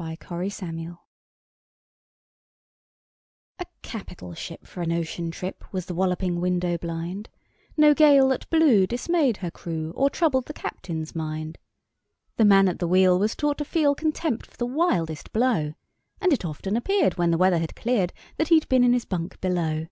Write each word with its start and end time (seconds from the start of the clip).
Y 0.00 0.14
Z 0.14 0.26
A 0.30 0.30
Nautical 0.30 0.46
Ballad 0.64 0.98
A 3.58 3.66
CAPITAL 3.82 4.32
ship 4.34 4.64
for 4.64 4.80
an 4.80 4.92
ocean 4.92 5.32
trip 5.32 5.64
Was 5.72 5.86
The 5.86 5.94
Walloping 5.94 6.40
Window 6.40 6.78
blind 6.78 7.28
No 7.76 7.94
gale 7.94 8.28
that 8.28 8.48
blew 8.48 8.86
dismayed 8.86 9.38
her 9.38 9.50
crew 9.50 9.92
Or 9.96 10.08
troubled 10.08 10.46
the 10.46 10.52
captain's 10.52 11.16
mind. 11.16 11.58
The 12.36 12.44
man 12.44 12.68
at 12.68 12.78
the 12.78 12.86
wheel 12.86 13.18
was 13.18 13.34
taught 13.34 13.58
to 13.58 13.64
feel 13.64 13.96
Contempt 13.96 14.46
for 14.46 14.56
the 14.56 14.66
wildest 14.66 15.32
blow, 15.32 15.74
And 16.20 16.32
it 16.32 16.44
often 16.44 16.76
appeared, 16.76 17.18
when 17.18 17.32
the 17.32 17.36
weather 17.38 17.58
had 17.58 17.74
cleared, 17.74 18.12
That 18.36 18.50
he'd 18.50 18.68
been 18.68 18.84
in 18.84 18.92
his 18.92 19.04
bunk 19.04 19.40
below. 19.40 19.88